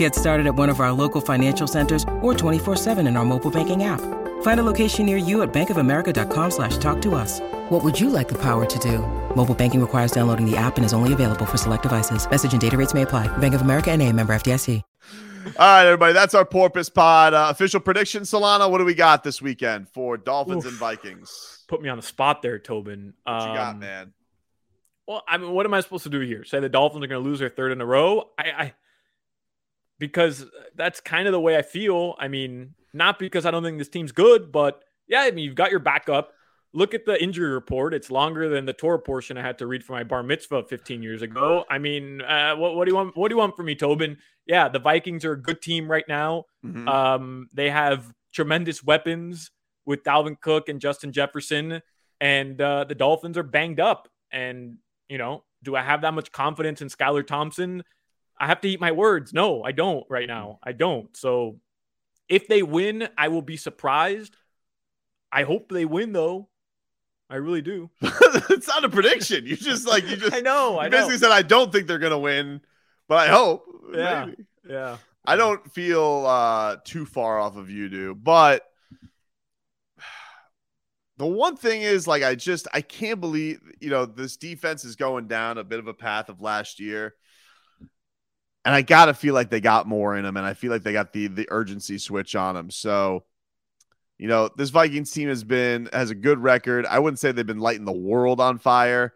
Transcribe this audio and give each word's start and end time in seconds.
Get 0.00 0.14
started 0.14 0.46
at 0.46 0.54
one 0.54 0.70
of 0.70 0.80
our 0.80 0.92
local 0.92 1.20
financial 1.20 1.66
centers 1.66 2.04
or 2.22 2.32
24-7 2.32 3.06
in 3.06 3.18
our 3.18 3.24
mobile 3.26 3.50
banking 3.50 3.84
app. 3.84 4.00
Find 4.40 4.58
a 4.58 4.62
location 4.62 5.04
near 5.04 5.18
you 5.18 5.42
at 5.42 5.52
bankofamerica.com 5.52 6.50
slash 6.50 6.78
talk 6.78 7.02
to 7.02 7.14
us. 7.14 7.38
What 7.68 7.84
would 7.84 8.00
you 8.00 8.08
like 8.08 8.28
the 8.28 8.38
power 8.38 8.64
to 8.64 8.78
do? 8.78 9.00
Mobile 9.36 9.54
banking 9.54 9.78
requires 9.78 10.10
downloading 10.10 10.50
the 10.50 10.56
app 10.56 10.78
and 10.78 10.86
is 10.86 10.94
only 10.94 11.12
available 11.12 11.44
for 11.44 11.58
select 11.58 11.82
devices. 11.82 12.26
Message 12.30 12.52
and 12.52 12.62
data 12.62 12.78
rates 12.78 12.94
may 12.94 13.02
apply. 13.02 13.28
Bank 13.36 13.52
of 13.52 13.60
America 13.60 13.90
and 13.90 14.00
a 14.00 14.10
member 14.10 14.32
FDIC. 14.32 14.82
All 15.44 15.52
right, 15.58 15.84
everybody. 15.84 16.14
That's 16.14 16.34
our 16.34 16.46
Porpoise 16.46 16.88
Pod 16.88 17.34
uh, 17.34 17.48
official 17.50 17.80
prediction. 17.80 18.22
Solana, 18.22 18.70
what 18.70 18.78
do 18.78 18.86
we 18.86 18.94
got 18.94 19.22
this 19.22 19.42
weekend 19.42 19.90
for 19.90 20.16
Dolphins 20.16 20.64
Oof. 20.64 20.72
and 20.72 20.78
Vikings? 20.80 21.64
Put 21.68 21.82
me 21.82 21.90
on 21.90 21.98
the 21.98 22.02
spot 22.02 22.40
there, 22.40 22.58
Tobin. 22.58 23.12
What 23.24 23.40
you 23.42 23.54
got, 23.54 23.74
Um, 23.74 23.80
man? 23.80 24.14
Well, 25.06 25.22
I 25.28 25.36
mean, 25.36 25.50
what 25.52 25.66
am 25.66 25.74
I 25.74 25.80
supposed 25.80 26.04
to 26.04 26.10
do 26.10 26.20
here? 26.20 26.44
Say 26.44 26.60
the 26.60 26.70
Dolphins 26.70 27.04
are 27.04 27.08
going 27.08 27.22
to 27.22 27.28
lose 27.28 27.38
their 27.40 27.50
third 27.50 27.72
in 27.72 27.82
a 27.82 27.86
row? 27.86 28.30
I, 28.38 28.44
I 28.56 28.74
because 30.00 30.46
that's 30.74 31.00
kind 31.00 31.28
of 31.28 31.32
the 31.32 31.40
way 31.40 31.56
I 31.56 31.62
feel. 31.62 32.16
I 32.18 32.26
mean, 32.26 32.74
not 32.92 33.20
because 33.20 33.46
I 33.46 33.52
don't 33.52 33.62
think 33.62 33.78
this 33.78 33.88
team's 33.88 34.10
good, 34.10 34.50
but 34.50 34.82
yeah, 35.06 35.20
I 35.20 35.30
mean, 35.30 35.44
you've 35.44 35.54
got 35.54 35.70
your 35.70 35.78
backup. 35.78 36.32
Look 36.72 36.94
at 36.94 37.04
the 37.04 37.22
injury 37.22 37.50
report; 37.50 37.94
it's 37.94 38.10
longer 38.10 38.48
than 38.48 38.64
the 38.64 38.72
Torah 38.72 38.98
portion 38.98 39.36
I 39.36 39.42
had 39.42 39.58
to 39.58 39.66
read 39.66 39.84
for 39.84 39.92
my 39.92 40.02
bar 40.02 40.22
mitzvah 40.22 40.64
15 40.64 41.02
years 41.02 41.20
ago. 41.20 41.64
I 41.68 41.78
mean, 41.78 42.22
uh, 42.22 42.56
what, 42.56 42.74
what 42.74 42.86
do 42.86 42.92
you 42.92 42.96
want? 42.96 43.16
What 43.16 43.28
do 43.28 43.34
you 43.34 43.38
want 43.38 43.56
from 43.56 43.66
me, 43.66 43.74
Tobin? 43.74 44.16
Yeah, 44.46 44.68
the 44.68 44.78
Vikings 44.78 45.24
are 45.24 45.32
a 45.32 45.40
good 45.40 45.60
team 45.60 45.90
right 45.90 46.06
now. 46.08 46.44
Mhm. 46.64 46.88
Um, 46.88 47.48
they 47.52 47.70
have 47.70 48.12
tremendous 48.32 48.82
weapons 48.82 49.50
with 49.84 50.04
Dalvin 50.04 50.40
Cook 50.40 50.68
and 50.68 50.80
Justin 50.80 51.12
Jefferson, 51.12 51.82
and 52.20 52.60
uh, 52.60 52.84
the 52.84 52.94
Dolphins 52.94 53.36
are 53.36 53.42
banged 53.42 53.80
up. 53.80 54.08
And 54.32 54.78
you 55.08 55.18
know, 55.18 55.42
do 55.64 55.74
I 55.74 55.82
have 55.82 56.02
that 56.02 56.14
much 56.14 56.30
confidence 56.30 56.80
in 56.80 56.88
Skylar 56.88 57.26
Thompson? 57.26 57.82
I 58.40 58.46
have 58.46 58.62
to 58.62 58.68
eat 58.68 58.80
my 58.80 58.92
words. 58.92 59.34
No, 59.34 59.62
I 59.62 59.72
don't 59.72 60.04
right 60.08 60.26
now. 60.26 60.58
I 60.62 60.72
don't. 60.72 61.14
So 61.14 61.60
if 62.28 62.48
they 62.48 62.62
win, 62.62 63.08
I 63.18 63.28
will 63.28 63.42
be 63.42 63.58
surprised. 63.58 64.34
I 65.30 65.42
hope 65.42 65.68
they 65.68 65.84
win 65.84 66.12
though. 66.12 66.48
I 67.28 67.36
really 67.36 67.62
do. 67.62 67.90
it's 68.00 68.66
not 68.66 68.84
a 68.84 68.88
prediction. 68.88 69.46
You 69.46 69.56
just 69.56 69.86
like 69.86 70.08
you 70.08 70.16
just 70.16 70.32
I 70.34 70.40
know. 70.40 70.72
you 70.72 70.78
I 70.78 70.88
basically 70.88 71.14
know. 71.14 71.18
said 71.18 71.30
I 71.32 71.42
don't 71.42 71.70
think 71.70 71.86
they're 71.86 71.98
gonna 71.98 72.18
win, 72.18 72.62
but 73.08 73.18
I 73.18 73.28
hope. 73.28 73.66
Yeah. 73.94 74.24
Maybe. 74.24 74.44
Yeah. 74.68 74.96
I 75.24 75.36
don't 75.36 75.70
feel 75.72 76.24
uh 76.26 76.76
too 76.82 77.04
far 77.04 77.38
off 77.38 77.56
of 77.56 77.68
you 77.70 77.88
do, 77.88 78.14
but 78.14 78.66
the 81.18 81.26
one 81.26 81.56
thing 81.56 81.82
is 81.82 82.06
like 82.06 82.22
I 82.22 82.34
just 82.34 82.66
I 82.72 82.80
can't 82.80 83.20
believe 83.20 83.60
you 83.80 83.90
know 83.90 84.06
this 84.06 84.38
defense 84.38 84.84
is 84.86 84.96
going 84.96 85.28
down 85.28 85.58
a 85.58 85.64
bit 85.64 85.78
of 85.78 85.86
a 85.86 85.94
path 85.94 86.30
of 86.30 86.40
last 86.40 86.80
year. 86.80 87.14
And 88.64 88.74
I 88.74 88.82
gotta 88.82 89.14
feel 89.14 89.34
like 89.34 89.50
they 89.50 89.60
got 89.60 89.88
more 89.88 90.16
in 90.16 90.24
them, 90.24 90.36
and 90.36 90.46
I 90.46 90.54
feel 90.54 90.70
like 90.70 90.82
they 90.82 90.92
got 90.92 91.12
the 91.12 91.28
the 91.28 91.48
urgency 91.50 91.98
switch 91.98 92.36
on 92.36 92.54
them. 92.54 92.70
So, 92.70 93.24
you 94.18 94.28
know, 94.28 94.50
this 94.56 94.70
Vikings 94.70 95.10
team 95.10 95.28
has 95.28 95.44
been 95.44 95.88
has 95.92 96.10
a 96.10 96.14
good 96.14 96.38
record. 96.38 96.84
I 96.86 96.98
wouldn't 96.98 97.18
say 97.18 97.32
they've 97.32 97.46
been 97.46 97.58
lighting 97.60 97.86
the 97.86 97.92
world 97.92 98.40
on 98.40 98.58
fire. 98.58 99.14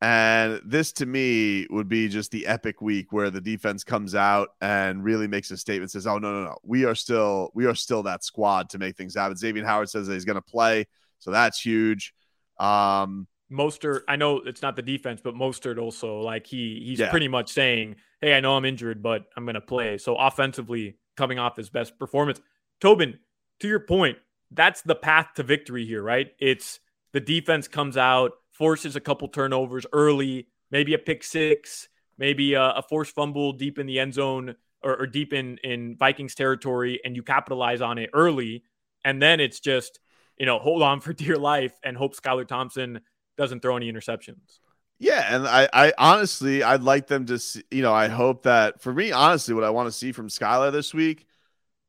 And 0.00 0.60
this 0.64 0.92
to 0.94 1.06
me 1.06 1.66
would 1.70 1.88
be 1.88 2.08
just 2.08 2.30
the 2.30 2.46
epic 2.46 2.80
week 2.80 3.12
where 3.12 3.30
the 3.30 3.40
defense 3.40 3.82
comes 3.82 4.14
out 4.14 4.50
and 4.60 5.02
really 5.02 5.26
makes 5.26 5.50
a 5.50 5.56
statement, 5.56 5.90
says, 5.90 6.06
Oh, 6.06 6.18
no, 6.18 6.32
no, 6.32 6.44
no. 6.44 6.58
We 6.62 6.84
are 6.84 6.94
still, 6.94 7.50
we 7.54 7.66
are 7.66 7.74
still 7.74 8.04
that 8.04 8.22
squad 8.22 8.70
to 8.70 8.78
make 8.78 8.96
things 8.96 9.16
happen. 9.16 9.36
Xavier 9.36 9.64
Howard 9.64 9.90
says 9.90 10.06
that 10.06 10.14
he's 10.14 10.24
gonna 10.24 10.40
play, 10.40 10.86
so 11.18 11.32
that's 11.32 11.60
huge. 11.60 12.14
Um, 12.60 13.26
Mostert, 13.50 14.02
I 14.08 14.16
know 14.16 14.38
it's 14.38 14.62
not 14.62 14.76
the 14.76 14.82
defense, 14.82 15.20
but 15.22 15.34
Mostert 15.34 15.78
also 15.78 16.20
like 16.20 16.46
he 16.46 16.82
he's 16.84 17.00
Yeah. 17.00 17.10
pretty 17.10 17.28
much 17.28 17.50
saying, 17.52 17.96
"Hey, 18.20 18.34
I 18.34 18.40
know 18.40 18.56
I'm 18.56 18.64
injured, 18.64 19.02
but 19.02 19.26
I'm 19.36 19.44
going 19.44 19.54
to 19.54 19.60
play." 19.60 19.98
So 19.98 20.16
offensively, 20.16 20.98
coming 21.16 21.38
off 21.38 21.56
his 21.56 21.70
best 21.70 21.98
performance, 21.98 22.40
Tobin, 22.80 23.18
to 23.60 23.68
your 23.68 23.80
point, 23.80 24.18
that's 24.50 24.82
the 24.82 24.94
path 24.94 25.34
to 25.36 25.42
victory 25.42 25.84
here, 25.86 26.02
right? 26.02 26.32
It's 26.38 26.80
the 27.12 27.20
defense 27.20 27.68
comes 27.68 27.96
out, 27.96 28.32
forces 28.52 28.96
a 28.96 29.00
couple 29.00 29.28
turnovers 29.28 29.86
early, 29.92 30.48
maybe 30.70 30.94
a 30.94 30.98
pick 30.98 31.24
six, 31.24 31.88
maybe 32.18 32.54
a, 32.54 32.62
a 32.70 32.82
forced 32.82 33.14
fumble 33.14 33.52
deep 33.52 33.78
in 33.78 33.86
the 33.86 33.98
end 33.98 34.14
zone 34.14 34.56
or, 34.82 34.96
or 35.02 35.06
deep 35.06 35.32
in 35.32 35.58
in 35.64 35.96
Vikings 35.96 36.34
territory, 36.34 37.00
and 37.04 37.16
you 37.16 37.22
capitalize 37.22 37.80
on 37.80 37.98
it 37.98 38.10
early, 38.12 38.62
and 39.04 39.22
then 39.22 39.40
it's 39.40 39.60
just 39.60 40.00
you 40.38 40.46
know 40.46 40.58
hold 40.58 40.82
on 40.82 41.00
for 41.02 41.12
dear 41.14 41.36
life 41.38 41.72
and 41.82 41.96
hope 41.96 42.14
Skylar 42.14 42.46
Thompson 42.46 43.00
doesn't 43.38 43.60
throw 43.60 43.76
any 43.76 43.90
interceptions. 43.90 44.58
Yeah, 44.98 45.34
and 45.34 45.46
I, 45.46 45.68
I 45.72 45.92
honestly, 45.96 46.62
I'd 46.64 46.82
like 46.82 47.06
them 47.06 47.24
to, 47.26 47.38
see, 47.38 47.62
you 47.70 47.82
know, 47.82 47.94
I 47.94 48.08
hope 48.08 48.42
that 48.42 48.82
for 48.82 48.92
me, 48.92 49.12
honestly, 49.12 49.54
what 49.54 49.62
I 49.62 49.70
want 49.70 49.86
to 49.86 49.92
see 49.92 50.10
from 50.10 50.28
Skylar 50.28 50.72
this 50.72 50.92
week 50.92 51.24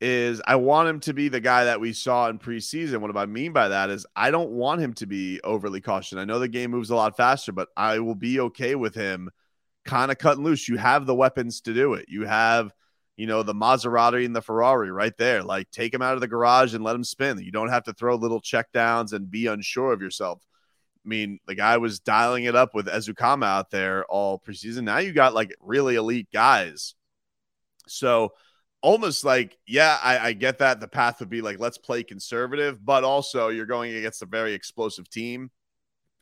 is 0.00 0.40
I 0.46 0.56
want 0.56 0.88
him 0.88 1.00
to 1.00 1.12
be 1.12 1.28
the 1.28 1.40
guy 1.40 1.64
that 1.64 1.80
we 1.80 1.92
saw 1.92 2.28
in 2.28 2.38
preseason. 2.38 3.00
What 3.00 3.16
I 3.16 3.26
mean 3.26 3.52
by 3.52 3.68
that 3.68 3.90
is 3.90 4.06
I 4.14 4.30
don't 4.30 4.50
want 4.50 4.80
him 4.80 4.94
to 4.94 5.06
be 5.06 5.40
overly 5.42 5.80
cautious. 5.80 6.18
I 6.18 6.24
know 6.24 6.38
the 6.38 6.48
game 6.48 6.70
moves 6.70 6.90
a 6.90 6.96
lot 6.96 7.16
faster, 7.16 7.52
but 7.52 7.68
I 7.76 7.98
will 7.98 8.14
be 8.14 8.40
okay 8.40 8.74
with 8.74 8.94
him 8.94 9.30
kind 9.84 10.10
of 10.10 10.18
cutting 10.18 10.44
loose. 10.44 10.68
You 10.68 10.76
have 10.76 11.06
the 11.06 11.14
weapons 11.14 11.60
to 11.62 11.74
do 11.74 11.94
it. 11.94 12.06
You 12.08 12.24
have, 12.26 12.72
you 13.16 13.26
know, 13.26 13.42
the 13.42 13.54
Maserati 13.54 14.24
and 14.24 14.34
the 14.34 14.42
Ferrari 14.42 14.90
right 14.90 15.16
there. 15.18 15.42
Like 15.42 15.70
take 15.70 15.92
him 15.92 16.02
out 16.02 16.14
of 16.14 16.20
the 16.20 16.28
garage 16.28 16.74
and 16.74 16.84
let 16.84 16.96
him 16.96 17.04
spin. 17.04 17.38
You 17.38 17.52
don't 17.52 17.68
have 17.68 17.84
to 17.84 17.92
throw 17.92 18.14
little 18.14 18.40
check 18.40 18.72
downs 18.72 19.12
and 19.12 19.30
be 19.30 19.46
unsure 19.46 19.92
of 19.92 20.00
yourself. 20.02 20.40
I 21.04 21.08
mean, 21.08 21.40
the 21.46 21.54
guy 21.54 21.78
was 21.78 22.00
dialing 22.00 22.44
it 22.44 22.54
up 22.54 22.74
with 22.74 22.86
Ezukanma 22.86 23.44
out 23.44 23.70
there 23.70 24.04
all 24.04 24.38
preseason. 24.38 24.84
Now 24.84 24.98
you 24.98 25.12
got 25.12 25.34
like 25.34 25.54
really 25.60 25.96
elite 25.96 26.28
guys. 26.32 26.94
So 27.88 28.32
almost 28.82 29.24
like, 29.24 29.58
yeah, 29.66 29.98
I, 30.02 30.18
I 30.18 30.32
get 30.32 30.58
that 30.58 30.80
the 30.80 30.88
path 30.88 31.20
would 31.20 31.30
be 31.30 31.42
like, 31.42 31.58
let's 31.58 31.78
play 31.78 32.04
conservative, 32.04 32.84
but 32.84 33.04
also 33.04 33.48
you're 33.48 33.66
going 33.66 33.94
against 33.94 34.22
a 34.22 34.26
very 34.26 34.54
explosive 34.54 35.08
team. 35.08 35.50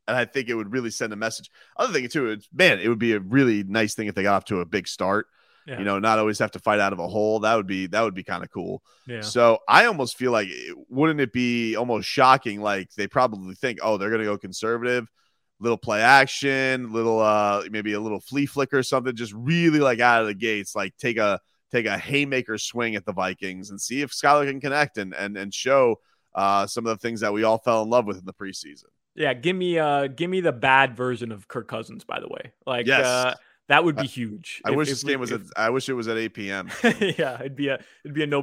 And 0.08 0.16
I 0.16 0.24
think 0.24 0.48
it 0.48 0.54
would 0.54 0.72
really 0.72 0.90
send 0.90 1.12
a 1.12 1.16
message. 1.16 1.50
Other 1.76 1.92
thing 1.92 2.08
too, 2.08 2.38
man, 2.52 2.80
it 2.80 2.88
would 2.88 2.98
be 2.98 3.12
a 3.12 3.20
really 3.20 3.62
nice 3.62 3.94
thing 3.94 4.08
if 4.08 4.14
they 4.14 4.22
got 4.22 4.34
off 4.34 4.44
to 4.46 4.60
a 4.60 4.66
big 4.66 4.88
start. 4.88 5.26
Yeah. 5.66 5.78
You 5.78 5.84
know, 5.84 5.98
not 5.98 6.18
always 6.18 6.38
have 6.38 6.50
to 6.52 6.58
fight 6.58 6.80
out 6.80 6.92
of 6.92 6.98
a 6.98 7.06
hole. 7.06 7.40
That 7.40 7.54
would 7.54 7.66
be 7.66 7.86
that 7.88 8.02
would 8.02 8.14
be 8.14 8.24
kind 8.24 8.42
of 8.42 8.50
cool. 8.50 8.82
Yeah. 9.06 9.20
So 9.20 9.58
I 9.68 9.84
almost 9.86 10.16
feel 10.16 10.32
like 10.32 10.48
wouldn't 10.88 11.20
it 11.20 11.32
be 11.32 11.76
almost 11.76 12.08
shocking? 12.08 12.60
Like 12.60 12.90
they 12.94 13.06
probably 13.06 13.54
think, 13.54 13.78
oh, 13.82 13.96
they're 13.98 14.10
gonna 14.10 14.24
go 14.24 14.38
conservative, 14.38 15.08
little 15.60 15.76
play 15.78 16.00
action, 16.00 16.92
little 16.92 17.20
uh 17.20 17.64
maybe 17.70 17.92
a 17.92 18.00
little 18.00 18.20
flea 18.20 18.46
flicker 18.46 18.78
or 18.78 18.82
something, 18.82 19.14
just 19.14 19.34
really 19.34 19.80
like 19.80 20.00
out 20.00 20.22
of 20.22 20.26
the 20.28 20.34
gates, 20.34 20.74
like 20.74 20.96
take 20.96 21.18
a 21.18 21.38
take 21.70 21.86
a 21.86 21.96
haymaker 21.98 22.58
swing 22.58 22.96
at 22.96 23.04
the 23.04 23.12
Vikings 23.12 23.70
and 23.70 23.80
see 23.80 24.00
if 24.02 24.10
Skylar 24.10 24.48
can 24.48 24.60
connect 24.60 24.98
and 24.98 25.14
and 25.14 25.36
and 25.36 25.52
show 25.54 26.00
uh 26.34 26.66
some 26.66 26.86
of 26.86 26.90
the 26.90 27.00
things 27.00 27.20
that 27.20 27.32
we 27.32 27.44
all 27.44 27.58
fell 27.58 27.82
in 27.82 27.90
love 27.90 28.06
with 28.06 28.18
in 28.18 28.24
the 28.24 28.32
preseason. 28.32 28.86
Yeah, 29.14 29.34
give 29.34 29.54
me 29.56 29.78
uh 29.78 30.06
give 30.06 30.30
me 30.30 30.40
the 30.40 30.52
bad 30.52 30.96
version 30.96 31.30
of 31.32 31.46
Kirk 31.48 31.68
Cousins, 31.68 32.04
by 32.04 32.18
the 32.20 32.28
way. 32.28 32.52
Like 32.66 32.86
Yes. 32.86 33.04
uh 33.04 33.34
that 33.70 33.82
would 33.84 33.96
be 33.96 34.06
huge. 34.06 34.60
I 34.64 34.70
If- 34.70 34.76
wish 34.76 34.88
this 34.88 35.02
game 35.02 35.18
was 35.20 35.30
if- 35.30 35.40
at 35.40 35.46
I 35.56 35.70
wish 35.70 35.88
it 35.88 35.94
was 35.94 36.06
at 36.08 36.16
8 36.18 36.34
p.m. 36.34 36.68
yeah, 37.00 37.40
it'd 37.40 37.56
be 37.56 37.68
a 37.68 37.80
it'd 38.04 38.14
be 38.14 38.22
a 38.22 38.26
no 38.26 38.42